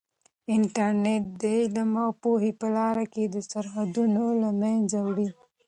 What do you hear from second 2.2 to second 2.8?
پوهې په